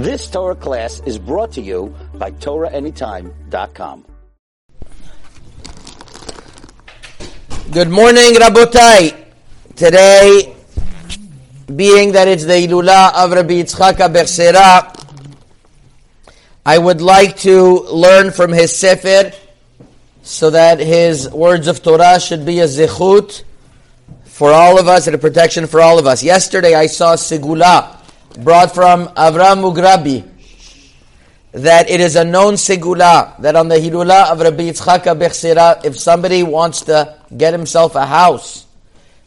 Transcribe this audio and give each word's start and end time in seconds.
This 0.00 0.30
Torah 0.30 0.54
class 0.54 1.02
is 1.04 1.18
brought 1.18 1.52
to 1.52 1.60
you 1.60 1.94
by 2.14 2.30
TorahAnytime.com. 2.30 4.06
Good 7.70 7.90
morning, 7.90 8.32
Rabotai. 8.32 9.14
Today, 9.76 10.56
being 11.76 12.12
that 12.12 12.28
it's 12.28 12.46
the 12.46 12.66
Ilula 12.66 13.12
of 13.12 13.32
Rabbi 13.32 13.60
Yitzchak 13.60 13.98
Bersera, 14.08 14.88
I 16.64 16.78
would 16.78 17.02
like 17.02 17.36
to 17.40 17.80
learn 17.92 18.30
from 18.30 18.52
his 18.52 18.74
Sefer 18.74 19.32
so 20.22 20.48
that 20.48 20.80
his 20.80 21.28
words 21.28 21.68
of 21.68 21.82
Torah 21.82 22.18
should 22.18 22.46
be 22.46 22.60
a 22.60 22.64
zechut 22.64 23.42
for 24.24 24.50
all 24.50 24.80
of 24.80 24.88
us 24.88 25.06
and 25.08 25.14
a 25.14 25.18
protection 25.18 25.66
for 25.66 25.82
all 25.82 25.98
of 25.98 26.06
us. 26.06 26.22
Yesterday 26.22 26.74
I 26.74 26.86
saw 26.86 27.16
Segula 27.16 27.99
brought 28.38 28.74
from 28.74 29.08
Avram 29.08 29.62
Mugrabi 29.62 30.28
that 31.52 31.90
it 31.90 32.00
is 32.00 32.14
a 32.16 32.24
known 32.24 32.54
Segula 32.54 33.36
that 33.40 33.56
on 33.56 33.68
the 33.68 33.74
Hilula 33.74 34.30
of 34.30 34.40
Rabbi 34.40 34.70
Yitzchak 34.70 35.02
Bechsera, 35.18 35.84
if 35.84 35.98
somebody 35.98 36.42
wants 36.42 36.82
to 36.82 37.16
get 37.36 37.52
himself 37.52 37.96
a 37.96 38.06
house, 38.06 38.66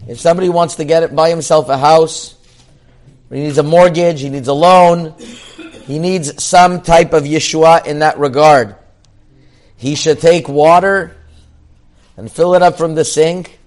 if 0.08 0.20
somebody 0.20 0.50
wants 0.50 0.76
to 0.76 0.86
get 0.86 1.04
it, 1.04 1.16
buy 1.16 1.30
himself 1.30 1.70
a 1.70 1.78
house, 1.78 2.36
he 3.30 3.40
needs 3.42 3.58
a 3.58 3.64
mortgage, 3.64 4.22
he 4.22 4.30
needs 4.30 4.48
a 4.48 4.54
loan, 4.54 5.16
he 5.86 6.00
needs 6.00 6.42
some 6.42 6.82
type 6.82 7.14
of 7.14 7.24
Yeshua 7.24 7.86
in 7.86 8.00
that 8.00 8.18
regard. 8.20 8.76
He 9.76 9.96
should 9.96 10.22
take 10.22 10.48
water 10.48 11.18
and 12.16 12.32
fill 12.32 12.56
it 12.56 12.62
up 12.62 12.78
from 12.78 12.96
the 12.96 13.04
sink 13.04 13.60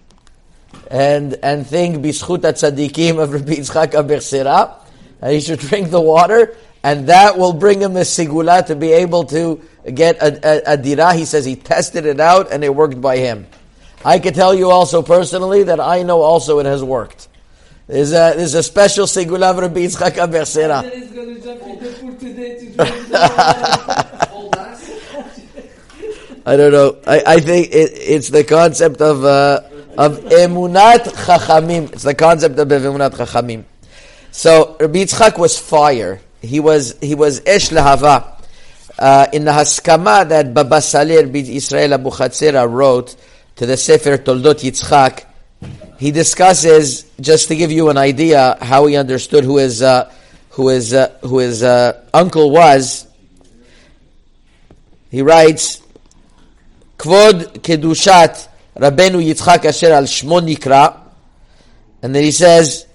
and 0.91 1.35
and 1.43 1.67
think 1.67 1.97
bischut 1.97 2.39
tzaddikim 2.39 3.19
of 3.19 3.33
Rabbi 3.33 3.55
Yitzchak 3.55 3.93
Abichsira, 3.93 4.86
and 5.21 5.33
he 5.33 5.41
should 5.41 5.59
drink 5.61 5.91
the 5.91 6.01
water, 6.01 6.57
and 6.83 7.09
that 7.09 7.39
will 7.39 7.53
bring 7.53 7.81
him 7.81 7.97
a 7.97 8.01
sigula 8.01 8.65
to 8.67 8.77
be 8.77 8.93
able 8.93 9.25
to 9.25 9.61
get 9.93 10.17
a, 10.23 10.71
a, 10.71 10.75
a 10.75 10.77
dira. 10.77 11.15
He 11.15 11.25
says 11.25 11.45
he 11.45 11.57
tested 11.57 12.07
it 12.07 12.21
out 12.21 12.53
and 12.53 12.63
it 12.63 12.75
worked 12.75 13.01
by 13.01 13.19
him. 13.19 13.47
I 14.05 14.19
can 14.19 14.35
tell 14.35 14.55
you 14.55 14.71
also 14.71 15.03
personally 15.03 15.65
that 15.65 15.81
I 15.81 16.03
know 16.03 16.23
also 16.23 16.59
it 16.61 16.67
has 16.67 16.83
worked. 16.85 17.29
There's 17.89 18.13
a, 18.13 18.35
there's 18.37 18.55
a 18.55 18.63
special 18.63 19.07
sigula 19.07 19.51
of 19.51 19.59
Rabbi 19.59 19.81
Yitzchak 19.81 20.13
Abichsira. 20.13 20.83
I 26.47 26.57
don't 26.57 26.71
know. 26.71 26.99
I, 27.07 27.23
I 27.27 27.41
think 27.41 27.69
it, 27.69 27.91
it's 27.95 28.29
the 28.29 28.45
concept 28.45 29.01
of 29.01 29.25
uh, 29.25 29.63
of 29.99 30.19
emunat 30.27 31.05
chachamim. 31.25 31.93
It's 31.93 32.05
the 32.05 32.15
concept 32.15 32.59
of 32.59 32.69
emunat 32.69 33.15
chachamim. 33.15 33.65
So 34.37 34.77
Rabbi 34.79 34.99
Yitzchak 34.99 35.39
was 35.39 35.59
fire. 35.59 36.21
He 36.43 36.61
was 36.61 36.99
he 37.01 37.15
was 37.15 37.41
esh 37.47 37.71
lehava. 37.71 38.39
Uh, 38.99 39.27
in 39.33 39.47
the 39.47 39.51
Haskama 39.51 40.29
that 40.29 40.53
Baba 40.53 40.83
Sali, 40.83 41.17
Rabbi 41.17 41.39
Israel 41.39 41.95
Abu 41.95 42.11
Khatsira 42.11 42.71
wrote 42.71 43.17
to 43.57 43.65
the 43.65 43.79
Sefer 43.79 44.19
Toldot 44.19 44.61
Yitzchak, 44.61 45.25
he 45.99 46.11
discusses 46.11 47.05
just 47.19 47.49
to 47.49 47.57
give 47.57 47.73
you 47.73 47.89
an 47.89 47.97
idea 47.97 48.59
how 48.61 48.85
he 48.85 48.97
understood 48.97 49.43
who 49.43 49.57
his 49.57 49.81
uh, 49.81 50.13
who 50.51 50.69
his 50.69 50.93
uh, 50.93 51.17
who 51.23 51.39
his 51.39 51.63
uh, 51.63 52.05
uncle 52.13 52.51
was. 52.51 53.07
He 55.11 55.23
writes, 55.23 55.81
"Kvod 56.99 57.61
kedushat 57.61 58.49
Rabenu 58.77 59.25
Yitzchak 59.25 59.65
Asher 59.65 59.95
al 59.95 60.03
Shmo 60.03 60.47
Nikra," 60.47 61.01
and 62.03 62.15
then 62.15 62.23
he 62.23 62.33
says 62.33 62.87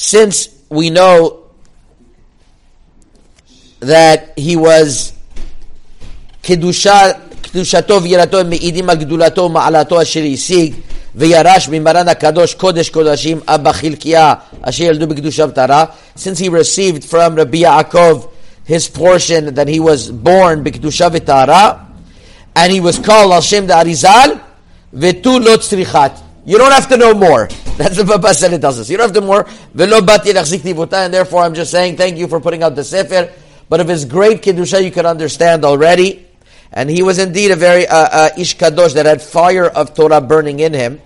since 0.00 0.48
we 0.70 0.90
know 0.90 1.44
that 3.80 4.32
he 4.36 4.56
was 4.56 5.12
קדושה, 6.42 7.00
קדושתו 7.42 8.02
ויראתו 8.02 8.38
הם 8.38 8.50
מעידים 8.50 8.90
על 8.90 8.96
גדולתו 8.96 9.42
ומעלתו 9.42 10.02
אשר 10.02 10.20
השיג 10.34 10.74
וירש 11.14 11.68
ממרן 11.68 12.08
הקדוש 12.08 12.54
קודש 12.54 12.90
קודשים 12.90 13.40
אבא 13.48 13.72
חלקיה 13.72 14.34
אשר 14.62 14.84
ילדו 14.84 15.06
בקדושה 15.06 15.44
וטהרה 15.48 15.84
since 16.18 16.38
he 16.38 16.48
received 16.48 17.10
from 17.10 17.32
רבי 17.36 17.58
יעקב 17.58 18.26
his 18.68 18.98
portion 18.98 19.54
that 19.54 19.68
he 19.68 19.80
was 19.80 20.10
born 20.10 20.62
בקדושה 20.62 21.08
וטהרה 21.12 21.72
and 22.56 22.72
he 22.72 22.80
was 22.80 22.98
called 22.98 23.32
Al 23.32 23.42
Shem 23.42 23.66
Arizal 23.66 24.40
Vetu 24.94 25.44
Lo 25.44 25.56
Tzrichat. 25.58 26.22
You 26.46 26.56
don't 26.56 26.72
have 26.72 26.88
to 26.88 26.96
know 26.96 27.12
more. 27.12 27.48
That's 27.81 28.03
Baba 28.03 28.31
said 28.35 28.53
it 28.53 28.61
tells 28.61 28.79
us. 28.79 28.91
You 28.91 28.97
don't 28.97 29.07
have 29.07 29.15
to 29.15 29.21
more. 29.21 29.47
And 29.73 31.13
therefore 31.13 31.41
I'm 31.41 31.55
just 31.55 31.71
saying 31.71 31.97
thank 31.97 32.15
you 32.17 32.27
for 32.27 32.39
putting 32.39 32.61
out 32.61 32.75
the 32.75 32.83
Sefer. 32.83 33.33
But 33.69 33.79
of 33.79 33.87
his 33.87 34.05
great 34.05 34.43
Kiddusha 34.43 34.83
you 34.83 34.91
can 34.91 35.07
understand 35.07 35.65
already. 35.65 36.27
And 36.71 36.91
he 36.91 37.01
was 37.01 37.17
indeed 37.17 37.49
a 37.49 37.55
very 37.55 37.87
uh, 37.87 37.95
uh, 37.95 38.29
Ish 38.37 38.57
Kadosh 38.57 38.93
that 38.93 39.07
had 39.07 39.19
fire 39.19 39.65
of 39.65 39.95
Torah 39.95 40.21
burning 40.21 40.59
in 40.59 40.73
him. 40.73 41.01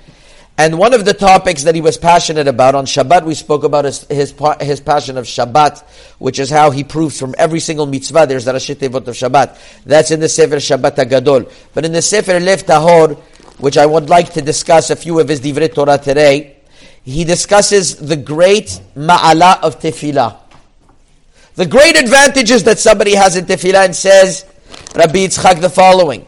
And 0.58 0.78
one 0.78 0.94
of 0.94 1.06
the 1.06 1.14
topics 1.14 1.64
that 1.64 1.75
he 1.75 1.81
was 1.81 1.97
passionate 1.97 2.47
about 2.47 2.75
on 2.75 2.85
Shabbat, 2.85 3.24
we 3.24 3.35
spoke 3.35 3.64
about 3.64 3.85
his, 3.85 4.03
his, 4.08 4.35
his 4.59 4.81
passion 4.81 5.18
of 5.18 5.25
Shabbat, 5.25 5.81
which 6.19 6.40
is 6.40 6.50
how 6.50 6.72
he 6.72 6.84
proves 6.84 7.18
from 7.18 7.35
every 7.38 7.62
single 7.62 7.85
mitzvah 7.85 8.25
there's 8.28 8.47
a 8.47 8.53
Rashi 8.53 8.75
Tevot 8.75 9.08
of 9.08 9.16
Shabbat. 9.16 9.84
That's 9.85 10.12
in 10.12 10.19
the 10.19 10.30
Sefer 10.30 10.58
Shabbat 10.58 10.96
Agadol. 10.96 11.52
But 11.74 11.85
in 11.85 11.94
the 11.94 12.02
Sefer 12.02 12.40
Lev 12.40 12.66
Tahor, 12.66 13.18
which 13.59 13.78
I 13.78 13.85
would 13.85 14.09
like 14.09 14.34
to 14.34 14.41
discuss 14.41 14.90
a 14.90 14.96
few 14.96 15.19
of 15.19 15.30
his 15.30 15.40
Divrei 15.40 15.74
Torah 15.74 15.97
today, 15.97 16.54
he 17.04 17.25
discusses 17.25 17.97
the 17.97 18.16
great 18.16 18.81
ma'ala 18.97 19.60
of 19.62 19.81
tefillah. 19.81 20.37
The 21.56 21.66
great 21.66 21.98
advantages 21.98 22.65
that 22.65 22.78
somebody 22.78 23.15
has 23.15 23.37
in 23.37 23.47
tefillah 23.47 23.84
and 23.84 23.97
says, 23.97 24.44
Rabbi 24.94 25.26
Yitzchak 25.26 25.60
the 25.60 25.71
following. 25.71 26.26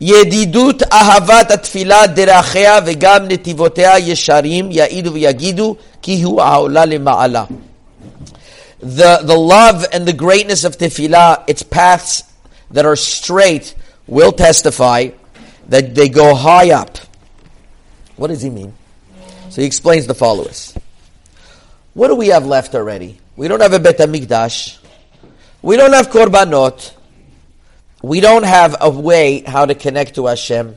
ידידות 0.00 0.82
אהבת 0.92 1.50
התפילה 1.50 2.06
דרכיה 2.06 2.78
וגם 2.86 3.28
נתיבותיה 3.28 3.98
ישרים 3.98 4.68
יעידו 4.72 5.12
ויגידו 5.12 5.76
כי 6.02 6.22
הוא 6.22 6.42
העולה 6.42 6.84
למעלה. 6.84 7.44
The, 8.82 9.22
the 9.22 9.36
love 9.36 9.86
and 9.92 10.06
the 10.06 10.12
greatness 10.12 10.64
of 10.64 10.76
tefillah, 10.76 11.44
its 11.46 11.62
paths 11.62 12.24
that 12.70 12.84
are 12.84 12.96
straight, 12.96 13.74
will 14.06 14.32
testify 14.32 15.08
that 15.68 15.94
they 15.94 16.08
go 16.08 16.34
high 16.34 16.70
up. 16.70 16.98
What 18.16 18.28
does 18.28 18.42
he 18.42 18.50
mean? 18.50 18.74
So 19.50 19.60
he 19.60 19.66
explains 19.66 20.06
the 20.06 20.14
followers. 20.14 20.76
What 21.94 22.08
do 22.08 22.14
we 22.14 22.28
have 22.28 22.46
left 22.46 22.74
already? 22.74 23.18
We 23.36 23.48
don't 23.48 23.60
have 23.60 23.72
a 23.72 23.78
Bet 23.78 23.98
HaMikdash. 23.98 24.78
We 25.62 25.76
don't 25.76 25.92
have 25.92 26.08
Korbanot 26.08 26.96
we 28.02 28.20
don't 28.20 28.44
have 28.44 28.76
a 28.80 28.90
way 28.90 29.40
how 29.40 29.64
to 29.66 29.74
connect 29.74 30.14
to 30.14 30.26
Hashem 30.26 30.76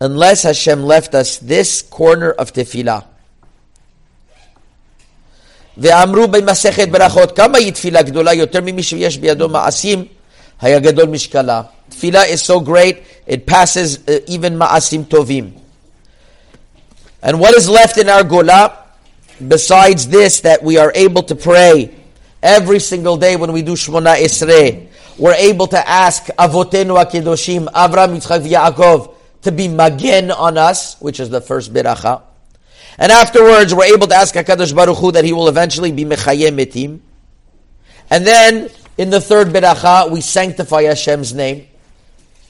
unless 0.00 0.42
Hashem 0.42 0.82
left 0.82 1.14
us 1.14 1.38
this 1.38 1.82
corner 1.82 2.30
of 2.30 2.52
tefillah. 2.52 3.02
ואמרו 5.76 6.28
במסכת 6.28 6.88
ברכות, 6.88 7.36
כמה 7.36 7.58
היא 7.58 7.72
תפילה 7.72 8.02
גדולה 8.02 8.34
יותר 8.34 8.60
ממי 8.60 8.82
שיש 8.82 9.18
בידו 9.18 9.48
מעשים, 9.48 10.04
היה 10.60 10.78
גדול 10.78 11.06
משקלה. 11.06 11.62
Tefillah 11.90 12.28
is 12.28 12.42
so 12.42 12.60
great, 12.60 13.02
it 13.26 13.46
passes 13.46 13.98
uh, 14.06 14.20
even 14.26 14.58
maasim 14.58 15.04
tovim. 15.04 15.52
And 17.21 17.39
what 17.39 17.55
is 17.55 17.69
left 17.69 17.97
in 17.97 18.09
our 18.09 18.23
gola, 18.23 18.85
besides 19.45 20.07
this, 20.07 20.41
that 20.41 20.63
we 20.63 20.77
are 20.77 20.91
able 20.93 21.23
to 21.23 21.35
pray 21.35 21.95
every 22.43 22.79
single 22.79 23.17
day 23.17 23.35
when 23.35 23.51
we 23.51 23.61
do 23.61 23.73
Shmona 23.73 24.15
Esrei, 24.15 24.87
we're 25.17 25.33
able 25.33 25.67
to 25.67 25.89
ask 25.89 26.25
Avotenu 26.37 27.03
Akedoshim, 27.03 27.67
Avram, 27.73 28.17
Yitzchak, 28.17 28.47
Yaakov, 28.47 29.15
to 29.41 29.51
be 29.51 29.67
magen 29.67 30.29
on 30.31 30.57
us, 30.57 30.99
which 31.01 31.19
is 31.19 31.29
the 31.29 31.41
first 31.41 31.73
biracha. 31.73 32.21
And 32.99 33.11
afterwards, 33.11 33.73
we're 33.73 33.93
able 33.93 34.07
to 34.07 34.15
ask 34.15 34.35
Hakadosh 34.35 34.75
Baruch 34.75 34.97
Hu 34.97 35.11
that 35.11 35.23
He 35.23 35.33
will 35.33 35.47
eventually 35.47 35.91
be 35.91 36.05
mechayem 36.05 36.55
mitim. 36.55 36.99
And 38.09 38.25
then 38.25 38.69
in 38.97 39.09
the 39.09 39.21
third 39.21 39.47
biracha, 39.47 40.11
we 40.11 40.21
sanctify 40.21 40.83
Hashem's 40.83 41.33
name. 41.33 41.67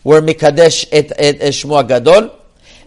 We're 0.04 0.22
mikadesh 0.22 0.88
et, 0.92 1.12
et, 1.18 1.38
et 1.42 1.88
gadol. 1.88 2.32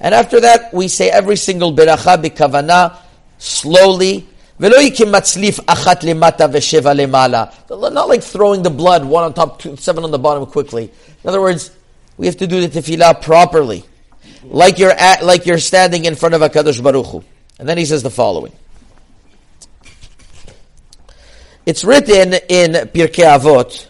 And 0.00 0.14
after 0.14 0.41
that, 0.41 0.73
we 0.73 0.88
say 0.88 1.11
every 1.11 1.37
single 1.37 1.75
beracha 1.75 2.17
bikavana, 2.23 2.97
slowly. 3.38 4.26
Not 4.58 4.73
like 8.08 8.23
throwing 8.23 8.62
the 8.62 8.70
blood 8.70 9.05
one 9.05 9.25
on 9.25 9.35
top, 9.35 9.58
two, 9.58 9.76
seven 9.76 10.05
on 10.05 10.11
the 10.11 10.19
bottom 10.19 10.44
quickly. 10.47 10.85
In 10.85 11.29
other 11.29 11.41
words, 11.41 11.70
we 12.17 12.26
have 12.26 12.37
to 12.37 12.47
do 12.47 12.67
the 12.67 12.81
tefillah 12.81 13.23
properly, 13.23 13.85
like 14.44 14.79
you're 14.79 14.91
at, 14.91 15.25
like 15.25 15.47
you're 15.47 15.58
standing 15.58 16.05
in 16.05 16.14
front 16.14 16.35
of 16.35 16.43
a 16.43 16.50
kadosh 16.50 16.82
baruch 16.82 17.06
Hu. 17.06 17.25
And 17.58 17.67
then 17.69 17.79
he 17.79 17.87
says 17.87 18.02
the 18.02 18.11
following. 18.11 18.52
It's 21.64 21.85
written 21.85 22.35
in 22.35 22.73
Pirkei 22.88 23.25
Avot, 23.25 23.87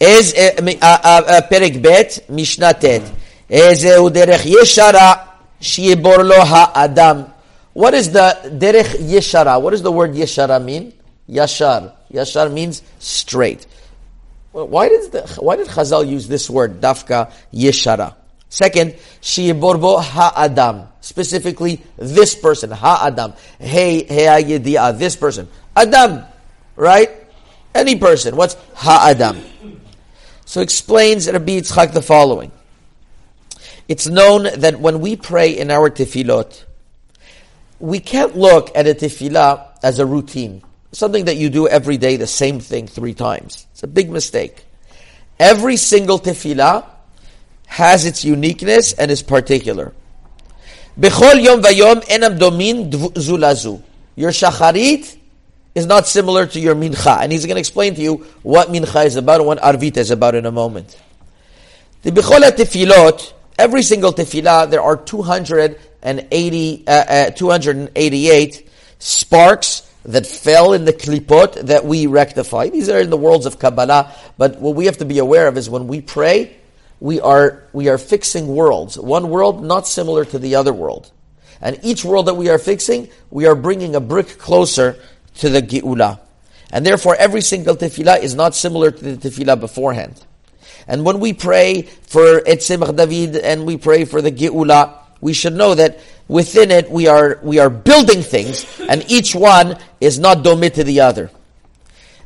is 0.00 0.32
eh, 0.34 0.54
uh, 0.56 0.98
uh, 1.02 1.22
uh, 1.26 1.40
Perik 1.50 1.82
Bet 1.82 2.24
mishnate. 2.30 3.19
Derech 3.50 4.46
yeshara 4.46 5.26
lo 6.24 6.44
ha'adam. 6.44 7.32
What 7.72 7.94
is 7.94 8.12
the 8.12 8.56
derech 8.58 8.96
yeshara? 8.98 9.60
What 9.60 9.70
does 9.70 9.82
the 9.82 9.92
word 9.92 10.12
yeshara 10.12 10.62
mean? 10.62 10.92
Yashar. 11.28 11.92
Yashar 12.12 12.52
means 12.52 12.82
straight. 12.98 13.66
Why 14.52 14.88
did 14.88 15.12
the, 15.12 15.22
why 15.38 15.56
did 15.56 15.68
Chazal 15.68 16.08
use 16.08 16.26
this 16.26 16.50
word 16.50 16.80
dafka 16.80 17.32
yeshara? 17.52 18.16
Second, 18.48 18.94
shiborbo 19.22 20.02
ha'adam. 20.02 20.88
Specifically, 21.00 21.82
this 21.96 22.34
person 22.34 22.70
ha'adam. 22.70 23.34
Hey 23.58 24.04
hey, 24.04 24.58
This 24.58 25.14
person 25.14 25.48
adam, 25.76 26.24
right? 26.76 27.10
Any 27.74 27.96
person. 27.96 28.34
What's 28.34 28.56
ha'adam? 28.74 29.40
So 30.44 30.60
explains 30.60 31.30
Rabbi 31.30 31.60
Yitzchak 31.60 31.92
the 31.92 32.02
following. 32.02 32.50
It's 33.90 34.06
known 34.06 34.44
that 34.60 34.78
when 34.78 35.00
we 35.00 35.16
pray 35.16 35.50
in 35.50 35.68
our 35.68 35.90
tefillot, 35.90 36.62
we 37.80 37.98
can't 37.98 38.36
look 38.36 38.70
at 38.76 38.86
a 38.86 38.94
tefillah 38.94 39.66
as 39.82 39.98
a 39.98 40.06
routine. 40.06 40.62
Something 40.92 41.24
that 41.24 41.38
you 41.38 41.50
do 41.50 41.66
every 41.66 41.96
day, 41.96 42.14
the 42.14 42.28
same 42.28 42.60
thing 42.60 42.86
three 42.86 43.14
times. 43.14 43.66
It's 43.72 43.82
a 43.82 43.88
big 43.88 44.08
mistake. 44.08 44.64
Every 45.40 45.76
single 45.76 46.20
tefillah 46.20 46.86
has 47.66 48.04
its 48.04 48.24
uniqueness 48.24 48.92
and 48.92 49.10
is 49.10 49.22
particular. 49.22 49.92
Bechol 50.96 51.42
yom 51.42 51.60
vayom 51.60 52.04
enam 52.04 52.38
domin 52.38 52.92
zulazu. 52.92 53.82
Your 54.14 54.30
shacharit 54.30 55.16
is 55.74 55.86
not 55.86 56.06
similar 56.06 56.46
to 56.46 56.60
your 56.60 56.76
mincha. 56.76 57.22
And 57.22 57.32
he's 57.32 57.44
going 57.44 57.56
to 57.56 57.60
explain 57.60 57.96
to 57.96 58.00
you 58.00 58.24
what 58.44 58.68
mincha 58.68 59.04
is 59.06 59.16
about 59.16 59.40
and 59.40 59.48
what 59.48 59.58
arvit 59.58 59.96
is 59.96 60.12
about 60.12 60.36
in 60.36 60.46
a 60.46 60.52
moment. 60.52 60.96
The 62.02 62.12
Bechol 62.12 62.48
tefillot, 62.52 63.32
every 63.60 63.82
single 63.82 64.12
tefillah, 64.12 64.70
there 64.70 64.82
are 64.82 64.96
280, 64.96 66.84
uh, 66.86 66.90
uh, 66.90 67.30
288 67.30 68.68
sparks 68.98 69.90
that 70.04 70.26
fell 70.26 70.72
in 70.72 70.86
the 70.86 70.92
klipot 70.92 71.54
that 71.66 71.84
we 71.84 72.06
rectify. 72.06 72.70
These 72.70 72.88
are 72.88 73.00
in 73.00 73.10
the 73.10 73.18
worlds 73.18 73.46
of 73.46 73.58
Kabbalah, 73.58 74.12
but 74.38 74.58
what 74.58 74.74
we 74.74 74.86
have 74.86 74.98
to 74.98 75.04
be 75.04 75.18
aware 75.18 75.46
of 75.46 75.58
is 75.58 75.68
when 75.68 75.88
we 75.88 76.00
pray, 76.00 76.56
we 77.00 77.20
are, 77.20 77.64
we 77.72 77.88
are 77.88 77.98
fixing 77.98 78.48
worlds. 78.48 78.98
One 78.98 79.28
world 79.28 79.62
not 79.62 79.86
similar 79.86 80.24
to 80.24 80.38
the 80.38 80.54
other 80.54 80.72
world. 80.72 81.12
And 81.60 81.78
each 81.82 82.04
world 82.04 82.26
that 82.26 82.34
we 82.34 82.48
are 82.48 82.58
fixing, 82.58 83.10
we 83.30 83.46
are 83.46 83.54
bringing 83.54 83.94
a 83.94 84.00
brick 84.00 84.38
closer 84.38 84.98
to 85.36 85.50
the 85.50 85.60
Geula. 85.60 86.18
And 86.72 86.86
therefore, 86.86 87.16
every 87.16 87.42
single 87.42 87.76
tefillah 87.76 88.22
is 88.22 88.34
not 88.34 88.54
similar 88.54 88.90
to 88.90 89.16
the 89.16 89.28
tefillah 89.28 89.60
beforehand. 89.60 90.24
And 90.86 91.04
when 91.04 91.20
we 91.20 91.32
pray 91.32 91.82
for 91.82 92.40
Etzemach 92.40 92.96
David 92.96 93.36
and 93.36 93.66
we 93.66 93.76
pray 93.76 94.04
for 94.04 94.22
the 94.22 94.32
Geula, 94.32 94.96
we 95.20 95.32
should 95.32 95.54
know 95.54 95.74
that 95.74 96.00
within 96.28 96.70
it 96.70 96.90
we 96.90 97.06
are, 97.06 97.38
we 97.42 97.58
are 97.58 97.70
building 97.70 98.22
things, 98.22 98.80
and 98.88 99.08
each 99.10 99.34
one 99.34 99.76
is 100.00 100.18
not 100.18 100.38
domit 100.38 100.74
to 100.74 100.84
the 100.84 101.00
other. 101.00 101.30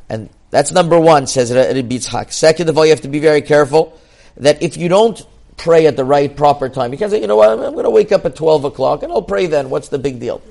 And 0.09 0.29
that's 0.51 0.71
number 0.71 0.99
one, 0.99 1.27
says 1.27 1.53
Rabbi 1.53 1.81
Yitzhak. 1.81 2.31
Second 2.31 2.69
of 2.69 2.77
all, 2.77 2.85
you 2.85 2.91
have 2.91 3.01
to 3.01 3.07
be 3.07 3.19
very 3.19 3.41
careful 3.41 3.99
that 4.37 4.61
if 4.61 4.77
you 4.77 4.87
don't 4.87 5.21
pray 5.57 5.87
at 5.87 5.95
the 5.95 6.05
right 6.05 6.35
proper 6.35 6.69
time, 6.69 6.91
you 6.91 6.97
can't 6.97 7.11
say, 7.11 7.21
you 7.21 7.27
know 7.27 7.35
what, 7.35 7.49
I'm 7.49 7.73
going 7.73 7.83
to 7.83 7.89
wake 7.89 8.11
up 8.11 8.25
at 8.25 8.35
12 8.35 8.65
o'clock 8.65 9.03
and 9.03 9.11
I'll 9.11 9.21
pray 9.21 9.47
then. 9.47 9.69
What's 9.69 9.89
the 9.89 9.99
big 9.99 10.19
deal? 10.19 10.41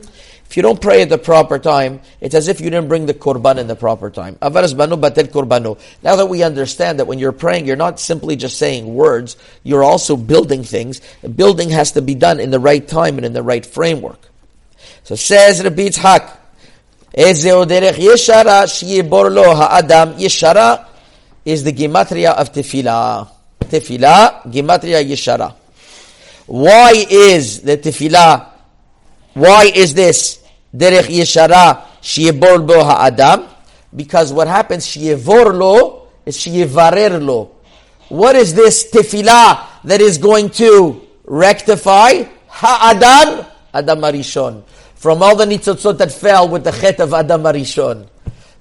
If 0.46 0.56
you 0.56 0.62
don't 0.62 0.80
pray 0.80 1.02
at 1.02 1.08
the 1.08 1.18
proper 1.18 1.58
time, 1.58 2.00
it's 2.20 2.34
as 2.34 2.48
if 2.48 2.60
you 2.60 2.70
didn't 2.70 2.88
bring 2.88 3.06
the 3.06 3.14
korban 3.14 3.58
in 3.58 3.66
the 3.66 3.74
proper 3.74 4.08
time. 4.10 4.38
Now 4.40 4.50
that 4.50 6.26
we 6.28 6.42
understand 6.42 6.98
that 7.00 7.06
when 7.06 7.18
you're 7.18 7.32
praying, 7.32 7.66
you're 7.66 7.76
not 7.76 7.98
simply 7.98 8.36
just 8.36 8.56
saying 8.56 8.94
words, 8.94 9.36
you're 9.64 9.82
also 9.82 10.16
building 10.16 10.62
things. 10.62 11.00
Building 11.34 11.70
has 11.70 11.92
to 11.92 12.02
be 12.02 12.14
done 12.14 12.38
in 12.38 12.50
the 12.50 12.60
right 12.60 12.86
time 12.86 13.16
and 13.16 13.26
in 13.26 13.32
the 13.32 13.42
right 13.42 13.66
framework. 13.66 14.20
So 15.02 15.16
says 15.16 15.60
Yeshara 17.94 18.66
ha'adam. 19.56 20.14
Yeshara 20.14 20.86
is 21.44 21.64
the 21.64 21.72
gematria 21.72 22.32
of 22.32 22.52
tefillah. 22.52 23.28
Tefillah, 23.60 24.42
gematria 24.44 25.04
yeshara. 25.04 25.54
Why 26.46 26.92
is 27.10 27.62
the 27.62 27.76
tefillah 27.76 28.53
why 29.34 29.70
is 29.74 29.94
this? 29.94 30.42
Derech 30.74 31.06
yeshara 31.06 31.82
sheyebor 32.00 32.66
bo 32.66 32.82
ha'adam? 32.82 33.48
Because 33.94 34.32
what 34.32 34.48
happens, 34.48 34.86
sheyevor 34.86 35.52
lo, 35.52 36.08
is 36.24 36.36
sheyevarer 36.36 37.24
lo. 37.24 37.50
What 38.08 38.36
is 38.36 38.54
this 38.54 38.90
tefillah 38.90 39.66
that 39.84 40.00
is 40.00 40.18
going 40.18 40.50
to 40.50 41.00
rectify? 41.24 42.24
Ha'adam, 42.48 43.46
Adam 43.72 44.00
Arishon. 44.00 44.62
From 44.94 45.22
all 45.22 45.36
the 45.36 45.44
nitzotzot 45.44 45.98
that 45.98 46.12
fell 46.12 46.48
with 46.48 46.64
the 46.64 46.70
chet 46.70 47.00
of 47.00 47.12
Adam 47.12 47.42
Arishon. 47.42 48.08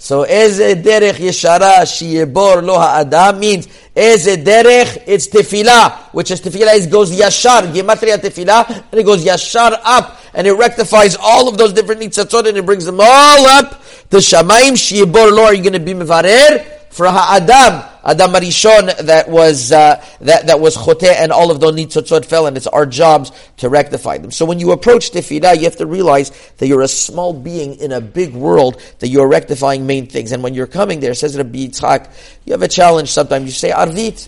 So 0.04 0.24
eze 0.24 0.76
derech 0.84 1.16
yeshara 1.16 1.80
sheyebor 1.88 2.62
lo 2.62 2.78
ha'adam 2.78 3.40
means 3.40 3.70
eze 3.96 4.36
derech, 4.36 5.02
it's 5.08 5.30
tefillah, 5.30 6.12
which 6.12 6.30
is 6.30 6.42
tefillah 6.42 6.76
is 6.76 6.88
goes 6.88 7.10
yashar, 7.18 7.72
gematria 7.72 8.18
tefillah, 8.18 8.84
and 8.92 9.00
it 9.00 9.06
goes 9.06 9.24
yashar 9.24 9.80
up 9.82 10.20
and 10.34 10.46
it 10.46 10.52
rectifies 10.56 11.16
all 11.16 11.48
of 11.48 11.58
those 11.58 11.72
different 11.72 12.02
nitzatzot 12.02 12.50
and 12.50 12.58
it 12.58 12.66
brings 12.66 12.84
them 12.84 13.00
all 13.00 13.48
up 13.48 13.82
to 14.10 14.18
Shamaim 14.18 14.74
Shiyibor 14.74 15.32
Lo. 15.32 15.46
Are 15.46 15.54
you 15.54 15.64
going 15.64 15.72
to 15.72 15.80
be 15.80 15.94
Mevarer? 15.94 16.66
For 16.90 17.08
Ha'adam, 17.08 17.93
Adam 18.06 18.32
Arishon 18.32 18.98
that 19.06 19.30
was, 19.30 19.72
uh, 19.72 20.04
that, 20.22 20.48
that 20.48 20.60
was 20.60 20.76
Chote 20.76 21.04
and 21.04 21.32
all 21.32 21.52
of 21.52 21.60
those 21.60 21.74
nitzatzot 21.74 22.26
fell 22.26 22.48
and 22.48 22.58
it's 22.58 22.68
our 22.68 22.86
jobs 22.86 23.32
to 23.58 23.70
rectify 23.70 24.18
them. 24.18 24.32
So 24.32 24.46
when 24.46 24.60
you 24.60 24.72
approach 24.72 25.12
Tefillah, 25.12 25.56
you 25.56 25.64
have 25.64 25.78
to 25.78 25.86
realize 25.86 26.32
that 26.58 26.68
you're 26.68 26.82
a 26.82 26.88
small 26.88 27.34
being 27.34 27.76
in 27.76 27.92
a 27.92 28.02
big 28.02 28.34
world 28.34 28.82
that 29.00 29.08
you're 29.08 29.28
rectifying 29.28 29.88
main 29.88 30.08
things. 30.08 30.32
And 30.32 30.44
when 30.44 30.54
you're 30.54 30.68
coming 30.68 31.00
there, 31.00 31.14
says 31.14 31.38
Rabbi 31.38 31.68
Yitzhak, 31.68 32.12
you 32.46 32.52
have 32.52 32.62
a 32.62 32.68
challenge 32.68 33.10
sometimes. 33.10 33.46
You 33.46 33.52
say, 33.52 33.72
Arvit, 33.72 34.28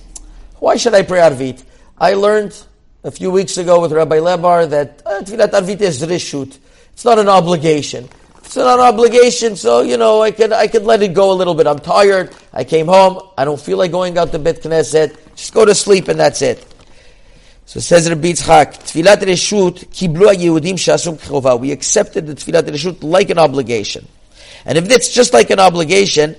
why 0.60 0.78
should 0.78 0.94
I 0.94 1.02
pray 1.02 1.20
Arvit? 1.20 1.64
I 1.98 2.14
learned 2.14 2.58
a 3.04 3.12
few 3.12 3.30
weeks 3.30 3.58
ago 3.58 3.82
with 3.82 3.92
Rabbi 3.92 4.18
Lebar 4.18 4.70
that 4.70 5.02
uh, 5.06 5.22
Arvit 5.22 5.82
is 5.82 6.02
rishut. 6.02 6.58
It's 6.94 7.04
not 7.04 7.20
an 7.20 7.28
obligation. 7.28 8.08
It's 8.46 8.56
not 8.56 8.80
an 8.80 8.86
obligation, 8.86 9.56
so 9.56 9.82
you 9.82 9.98
know 9.98 10.22
I 10.22 10.32
could 10.32 10.54
I 10.54 10.68
could 10.68 10.84
let 10.84 11.02
it 11.02 11.14
go 11.14 11.32
a 11.32 11.34
little 11.34 11.56
bit. 11.56 11.68
I'm 11.68 11.80
tired. 11.80 12.34
I 12.54 12.64
came 12.64 12.86
home. 12.86 13.22
I 13.38 13.44
don't 13.44 13.60
feel 13.60 13.78
like 13.78 13.92
going 13.92 14.18
out 14.18 14.32
to 14.32 14.40
Bet 14.40 14.62
Knesset. 14.62 15.18
Just 15.36 15.54
go 15.54 15.66
to 15.66 15.74
sleep 15.76 16.08
and 16.08 16.20
that's 16.20 16.42
it. 16.42 16.66
So 17.66 17.80
says 17.80 18.08
Rabbi 18.08 18.34
Yitzchak, 18.34 18.78
Tfilat 18.84 19.18
Reshut 19.18 19.86
kiblu 19.90 20.34
Yehudim 20.36 20.76
shasum 20.76 21.18
chova. 21.18 21.60
We 21.60 21.72
accepted 21.72 22.28
the 22.28 22.36
Tfilat 22.36 22.64
Reshut 22.70 23.04
like 23.04 23.32
an 23.32 23.40
obligation, 23.40 24.08
and 24.64 24.78
if 24.78 24.90
it's 24.92 25.12
just 25.12 25.34
like 25.34 25.50
an 25.50 25.60
obligation, 25.60 26.36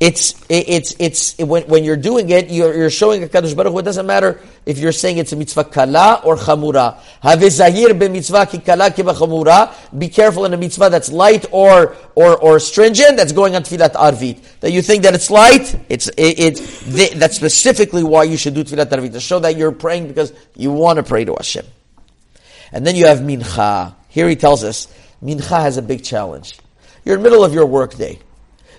it's 0.00 0.46
it's 0.48 0.94
it's 1.00 1.38
when, 1.38 1.64
when 1.64 1.82
you're 1.82 1.96
doing 1.96 2.30
it, 2.30 2.50
you're, 2.50 2.72
you're 2.72 2.90
showing 2.90 3.24
a 3.24 3.26
Kadosh 3.26 3.56
Baruch. 3.56 3.80
It 3.80 3.84
doesn't 3.84 4.06
matter 4.06 4.40
if 4.64 4.78
you're 4.78 4.92
saying 4.92 5.18
it's 5.18 5.32
a 5.32 5.36
mitzvah 5.36 5.64
kala 5.64 6.22
or 6.24 6.36
chamura. 6.36 7.00
Have 7.20 7.42
zahir 7.50 7.94
be 7.94 8.08
mitzvah 8.08 8.46
ki 8.46 8.58
kala 8.58 8.92
ki 8.92 9.02
chamura. 9.02 9.74
Be 9.98 10.08
careful 10.08 10.44
in 10.44 10.54
a 10.54 10.56
mitzvah 10.56 10.88
that's 10.88 11.10
light 11.10 11.46
or 11.50 11.96
or 12.14 12.36
or 12.38 12.60
stringent. 12.60 13.16
That's 13.16 13.32
going 13.32 13.56
on 13.56 13.64
tefillat 13.64 13.94
arvit. 13.94 14.60
That 14.60 14.70
you 14.70 14.82
think 14.82 15.02
that 15.02 15.14
it's 15.14 15.30
light. 15.30 15.76
It's 15.88 16.06
it, 16.16 16.38
it 16.38 17.18
that's 17.18 17.34
specifically 17.34 18.04
why 18.04 18.22
you 18.22 18.36
should 18.36 18.54
do 18.54 18.62
tefillat 18.62 18.90
arvit 18.90 19.12
to 19.14 19.20
show 19.20 19.40
that 19.40 19.56
you're 19.56 19.72
praying 19.72 20.06
because 20.06 20.32
you 20.54 20.70
want 20.70 20.98
to 20.98 21.02
pray 21.02 21.24
to 21.24 21.34
Hashem. 21.34 21.66
And 22.70 22.86
then 22.86 22.94
you 22.94 23.06
have 23.06 23.18
mincha. 23.18 23.96
Here 24.10 24.28
he 24.28 24.36
tells 24.36 24.62
us 24.62 24.86
mincha 25.20 25.60
has 25.60 25.76
a 25.76 25.82
big 25.82 26.04
challenge. 26.04 26.56
You're 27.04 27.16
in 27.16 27.22
the 27.22 27.28
middle 27.28 27.44
of 27.44 27.52
your 27.52 27.66
workday. 27.66 28.20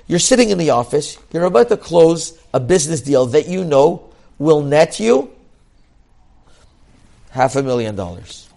You're 0.10 0.18
sitting 0.18 0.50
in 0.50 0.58
the 0.58 0.72
office, 0.72 1.20
you're 1.32 1.46
about 1.46 1.70
to 1.70 1.78
close 1.78 2.34
a 2.52 2.60
business 2.60 3.02
deal 3.02 3.28
that 3.28 3.48
you 3.48 3.64
know 3.64 4.10
will 4.40 4.64
net 4.64 5.00
you 5.00 5.32
half 7.30 7.56
a 7.56 7.62
million 7.62 7.96
dollars. 7.96 8.50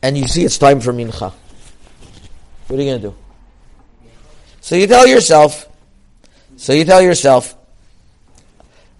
And 0.00 0.16
you 0.16 0.28
see 0.28 0.44
it's 0.44 0.58
time 0.58 0.78
for 0.78 0.92
mincha. 0.92 1.32
What 2.68 2.78
are 2.78 2.82
you 2.82 2.90
going 2.90 3.02
to 3.02 3.08
do? 3.08 3.14
So 4.60 4.76
you 4.76 4.86
tell 4.86 5.08
yourself, 5.08 5.68
so 6.56 6.72
you 6.72 6.84
tell 6.84 7.02
yourself, 7.02 7.56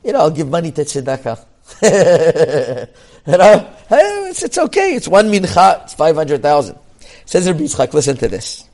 you 0.02 0.12
know, 0.12 0.18
I'll 0.18 0.30
give 0.30 0.48
money 0.48 0.72
to 0.72 0.82
tzedakah. 0.82 1.38
you 3.26 3.38
know, 3.38 3.70
it's, 3.92 4.42
it's 4.42 4.58
okay. 4.58 4.96
It's 4.96 5.06
one 5.06 5.30
mincha. 5.30 5.84
It's 5.84 5.94
500,000. 5.94 6.76
Says 7.26 7.46
Rabbi 7.46 7.60
Yitzchak, 7.60 7.94
listen 7.94 8.16
to 8.16 8.26
this. 8.26 8.68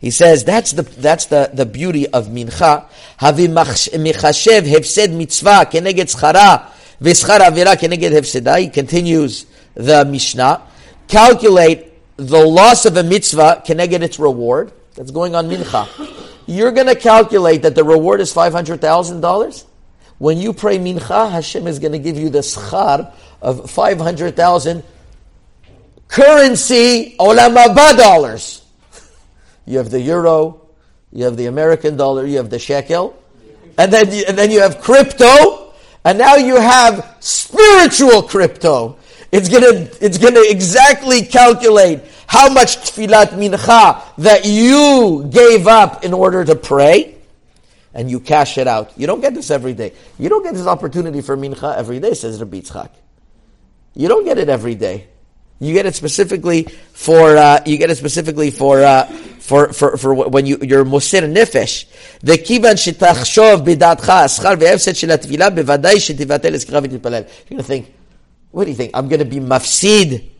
He 0.00 0.10
says 0.10 0.44
that's 0.44 0.72
the 0.72 0.82
that's 0.82 1.26
the, 1.26 1.50
the 1.52 1.66
beauty 1.66 2.08
of 2.08 2.28
mincha. 2.28 2.86
Havi 3.20 3.48
michashev 3.48 4.62
hefsed 4.66 5.12
mitzvah 5.12 5.66
keneged 5.70 6.08
schara 6.14 6.70
v'schar 7.02 7.40
avira 7.40 7.76
keneged 7.76 8.10
hefseda. 8.10 8.58
He 8.60 8.68
continues 8.70 9.44
the 9.74 10.06
Mishnah. 10.06 10.62
Calculate 11.06 11.92
the 12.16 12.38
loss 12.38 12.86
of 12.86 12.96
a 12.96 13.02
mitzvah 13.02 13.62
keneged 13.66 14.00
its 14.00 14.18
reward. 14.18 14.72
That's 14.94 15.10
going 15.10 15.34
on 15.34 15.48
mincha. 15.50 15.86
You're 16.46 16.72
going 16.72 16.86
to 16.86 16.96
calculate 16.96 17.62
that 17.62 17.74
the 17.74 17.84
reward 17.84 18.20
is 18.20 18.32
five 18.32 18.52
hundred 18.52 18.80
thousand 18.80 19.20
dollars. 19.20 19.66
When 20.18 20.38
you 20.38 20.52
pray 20.54 20.78
mincha, 20.78 21.30
Hashem 21.30 21.66
is 21.66 21.78
going 21.78 21.92
to 21.92 21.98
give 21.98 22.16
you 22.16 22.30
the 22.30 22.40
schar 22.40 23.12
of 23.42 23.70
five 23.70 23.98
hundred 23.98 24.34
thousand 24.34 24.82
currency 26.08 27.16
olam 27.20 27.54
dollars. 27.96 28.59
You 29.70 29.78
have 29.78 29.90
the 29.90 30.00
euro, 30.00 30.60
you 31.12 31.24
have 31.24 31.36
the 31.36 31.46
American 31.46 31.96
dollar, 31.96 32.26
you 32.26 32.38
have 32.38 32.50
the 32.50 32.58
shekel, 32.58 33.16
and 33.78 33.92
then 33.92 34.10
you, 34.12 34.24
and 34.26 34.36
then 34.36 34.50
you 34.50 34.60
have 34.60 34.80
crypto, 34.80 35.72
and 36.04 36.18
now 36.18 36.34
you 36.34 36.56
have 36.56 37.16
spiritual 37.20 38.22
crypto. 38.22 38.96
It's 39.30 39.48
gonna 39.48 39.88
it's 40.00 40.18
gonna 40.18 40.42
exactly 40.42 41.22
calculate 41.22 42.00
how 42.26 42.52
much 42.52 42.78
tfilat 42.78 43.28
mincha 43.38 44.02
that 44.18 44.44
you 44.44 45.28
gave 45.30 45.68
up 45.68 46.04
in 46.04 46.12
order 46.12 46.44
to 46.44 46.56
pray, 46.56 47.14
and 47.94 48.10
you 48.10 48.18
cash 48.18 48.58
it 48.58 48.66
out. 48.66 48.92
You 48.96 49.06
don't 49.06 49.20
get 49.20 49.34
this 49.34 49.52
every 49.52 49.74
day. 49.74 49.92
You 50.18 50.28
don't 50.28 50.42
get 50.42 50.54
this 50.54 50.66
opportunity 50.66 51.20
for 51.22 51.36
mincha 51.36 51.76
every 51.76 52.00
day, 52.00 52.14
says 52.14 52.40
Rabbi 52.40 52.58
Yitzchak. 52.60 52.90
You 53.94 54.08
don't 54.08 54.24
get 54.24 54.38
it 54.38 54.48
every 54.48 54.74
day. 54.74 55.06
You 55.60 55.74
get 55.74 55.86
it 55.86 55.94
specifically 55.94 56.64
for 56.92 57.36
uh, 57.36 57.60
you 57.66 57.76
get 57.76 57.90
it 57.90 57.96
specifically 57.96 58.50
for 58.50 58.82
uh, 58.82 59.06
for, 59.40 59.72
for, 59.72 59.96
for 59.96 60.14
when 60.14 60.46
you 60.46 60.58
you're 60.62 60.84
musir 60.84 61.22
nefesh. 61.22 61.86
The 62.20 62.32
kivan 62.32 62.76
shetachshov 62.76 63.64
bidatcha 63.64 64.24
aschar 64.24 64.56
ve'efset 64.56 64.96
shel 64.96 65.10
atfila 65.10 65.50
bevadai 65.50 65.96
shetivatel 65.96 66.54
eskira 66.54 66.84
v'tipalel. 66.84 67.28
You're 67.48 67.56
gonna 67.56 67.62
think, 67.62 67.92
what 68.50 68.64
do 68.64 68.70
you 68.70 68.76
think? 68.76 68.92
I'm 68.94 69.08
gonna 69.08 69.24
be 69.24 69.40
mafsid 69.40 70.30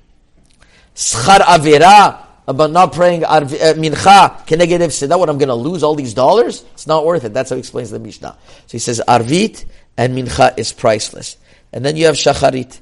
schar 0.95 1.41
avera 1.41 2.27
about 2.47 2.71
not 2.71 2.93
praying 2.93 3.25
uh, 3.25 3.41
mincha 3.41 4.47
keneged 4.47 5.09
that 5.09 5.19
what 5.19 5.31
I'm 5.31 5.39
gonna 5.39 5.55
lose 5.55 5.83
all 5.83 5.95
these 5.95 6.15
dollars? 6.15 6.65
It's 6.75 6.87
not 6.87 7.07
worth 7.07 7.25
it. 7.25 7.33
That's 7.33 7.51
how 7.51 7.57
he 7.57 7.61
explains 7.61 7.91
the 7.91 7.99
Mishnah. 7.99 8.37
So 8.67 8.73
he 8.73 8.79
says 8.79 9.01
arvit 9.09 9.65
and 9.97 10.17
mincha 10.17 10.59
is 10.59 10.73
priceless, 10.73 11.37
and 11.73 11.85
then 11.85 11.97
you 11.97 12.07
have 12.07 12.17
shacharit. 12.17 12.81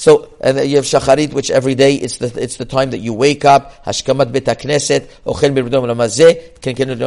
So 0.00 0.32
and 0.40 0.58
you 0.66 0.76
have 0.76 0.86
shacharit, 0.86 1.34
which 1.34 1.50
every 1.50 1.74
day 1.74 1.94
it's 1.94 2.16
the 2.16 2.32
it's 2.42 2.56
the 2.56 2.64
time 2.64 2.92
that 2.92 3.00
you 3.00 3.12
wake 3.12 3.44
up. 3.44 3.84
Hashkamat 3.84 4.32
bet 4.32 4.46
ochel 4.46 6.62
ken 6.62 6.98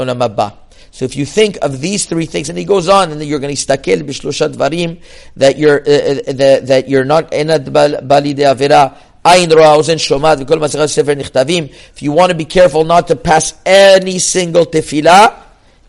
So 0.91 1.05
if 1.05 1.15
you 1.15 1.25
think 1.25 1.57
of 1.63 1.81
these 1.81 2.05
three 2.05 2.27
things, 2.27 2.49
and 2.49 2.57
he 2.57 2.65
goes 2.65 2.87
on, 2.87 3.11
and 3.11 3.19
then 3.19 3.27
you're 3.27 3.39
going 3.39 3.55
to 3.55 3.59
stakel 3.59 4.03
b'shloshat 4.03 4.53
varim 4.53 5.01
that 5.37 5.57
you're 5.57 5.79
uh, 5.79 5.83
uh, 5.83 6.33
that, 6.33 6.67
that 6.67 6.87
you're 6.87 7.03
not 7.03 7.31
enad 7.31 7.73
bali 8.07 8.35
de 8.35 8.43
avera. 8.43 8.95
If 9.25 9.49
you 12.03 12.11
want 12.11 12.29
to 12.29 12.35
be 12.37 12.45
careful 12.45 12.83
not 12.83 13.07
to 13.07 13.15
pass 13.15 13.53
any 13.65 14.19
single 14.19 14.65
tefillah, 14.65 15.33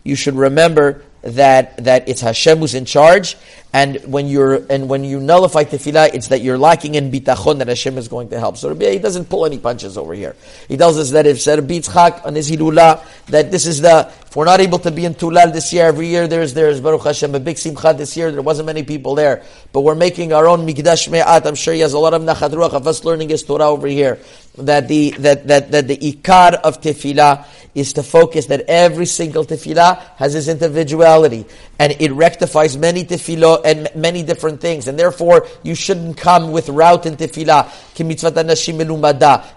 you 0.03 0.15
should 0.15 0.35
remember 0.35 1.03
that 1.25 1.83
that 1.83 2.07
it's 2.07 2.21
Hashem 2.21 2.59
who's 2.59 2.75
in 2.75 2.85
charge, 2.85 3.35
and 3.73 3.97
when 4.05 4.27
you're 4.27 4.65
and 4.69 4.87
when 4.87 5.03
you 5.03 5.19
nullify 5.19 5.63
tefillah, 5.63 6.13
it's 6.13 6.27
that 6.29 6.41
you're 6.41 6.57
lacking 6.57 6.95
in 6.95 7.11
bitachon 7.11 7.57
that 7.57 7.67
Hashem 7.67 7.97
is 7.97 8.07
going 8.07 8.29
to 8.29 8.39
help. 8.39 8.57
So 8.57 8.69
Rabbi, 8.69 8.91
he 8.91 8.99
doesn't 8.99 9.25
pull 9.25 9.45
any 9.45 9.57
punches 9.57 9.97
over 9.97 10.13
here. 10.13 10.35
He 10.67 10.77
tells 10.77 10.97
us 10.97 11.11
that 11.11 11.25
if 11.25 11.45
Rabbi 11.45 11.79
Yitzchak 11.79 12.25
on 12.25 12.35
his 12.35 12.49
hilula, 12.49 13.03
that 13.27 13.51
this 13.51 13.65
is 13.65 13.81
the 13.81 14.11
if 14.35 14.35
we're 14.35 14.45
not 14.45 14.59
able 14.59 14.79
to 14.79 14.91
be 14.91 15.05
in 15.05 15.15
Tulal 15.15 15.51
this 15.51 15.71
year, 15.73 15.87
every 15.87 16.07
year 16.07 16.27
there's 16.27 16.53
there's 16.53 16.79
Baruch 16.79 17.05
Hashem 17.05 17.33
a 17.33 17.39
big 17.39 17.57
simcha 17.57 17.93
this 17.97 18.15
year. 18.15 18.31
There 18.31 18.41
wasn't 18.41 18.67
many 18.67 18.83
people 18.83 19.15
there, 19.15 19.43
but 19.71 19.81
we're 19.81 19.95
making 19.95 20.31
our 20.31 20.47
own 20.47 20.67
mikdash 20.67 21.09
me'at. 21.09 21.47
I'm 21.47 21.55
sure 21.55 21.73
he 21.73 21.79
has 21.79 21.93
a 21.93 21.99
lot 21.99 22.13
of 22.13 22.21
nachat 22.21 22.51
ruach 22.51 22.73
of 22.73 22.85
us 22.85 23.03
learning 23.03 23.29
his 23.29 23.43
Torah 23.43 23.69
over 23.69 23.87
here. 23.87 24.19
That 24.57 24.87
the 24.87 25.11
that 25.19 25.47
that 25.47 25.71
that 25.71 25.87
the 25.87 25.97
ikar 25.97 26.53
of 26.53 26.81
tefillah 26.81 27.45
is 27.75 27.93
to 27.93 28.03
focus 28.03 28.45
that 28.45 28.61
every 28.69 29.05
single 29.05 29.45
tefillah 29.45 29.99
has 30.15 30.33
its 30.33 30.47
individuality 30.47 31.45
and 31.77 31.95
it 31.99 32.11
rectifies 32.13 32.77
many 32.77 33.03
tefillah 33.03 33.61
and 33.65 33.89
many 33.95 34.23
different 34.23 34.61
things. 34.61 34.87
And 34.87 34.97
therefore, 34.97 35.47
you 35.63 35.75
shouldn't 35.75 36.17
come 36.17 36.51
with 36.51 36.69
route 36.69 37.05
in 37.05 37.17
tefillah. 37.17 37.69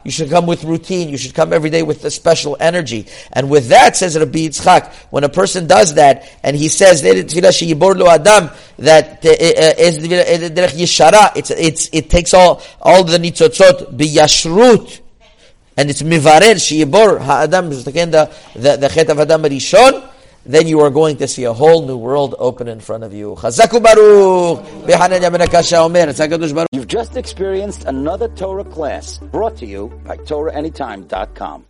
You 0.05 0.11
should 0.11 0.31
come 0.31 0.47
with 0.47 0.65
routine. 0.65 1.09
You 1.09 1.17
should 1.17 1.35
come 1.35 1.53
every 1.53 1.71
day 1.71 1.83
with 1.83 2.05
a 2.05 2.11
special 2.11 2.57
energy. 2.59 3.07
And 3.33 3.49
with 3.49 3.69
that, 3.69 3.97
says 3.97 4.19
Rabbi 4.19 4.49
Yitzchak, 4.49 4.93
when 5.11 5.23
a 5.25 5.29
person 5.29 5.67
does 5.67 5.95
that, 5.95 6.29
and 6.43 6.57
he 6.57 6.69
says 6.69 7.03
that 7.03 7.17
eh, 7.17 7.21
eh, 7.21 7.25
eh, 9.23 9.73
it's, 11.37 11.51
it's, 11.51 11.89
it 11.93 12.11
takes 12.11 12.35
all, 12.35 12.63
all 12.81 13.05
the 13.05 13.19
nitzotzot 13.19 13.97
biyashrut, 13.97 14.88
and 15.79 15.89
it's 15.91 16.03
mivarel 16.03 16.59
sheyibor 16.67 17.21
ha'adam 17.21 17.71
the 17.71 18.29
the 18.65 18.77
the 18.77 18.89
chet 18.89 19.09
of 19.11 19.19
Adam 19.21 19.43
Rishon, 19.43 19.95
then 20.45 20.67
you 20.67 20.81
are 20.81 20.91
going 20.91 21.17
to 21.19 21.29
see 21.29 21.45
a 21.45 21.53
whole 21.53 21.87
new 21.87 21.97
world 21.97 22.35
open 22.39 22.67
in 22.69 22.81
front 22.81 23.05
of 23.05 23.13
you. 23.15 23.37
You've 26.73 26.89
just 26.89 27.17
experienced 27.17 27.85
another 27.85 28.29
Torah 28.29 28.65
class 28.65 29.19
brought 29.19 29.57
to 29.59 29.67
you 29.67 29.93
by 30.05 30.17
TorahAnytime.com. 30.17 31.65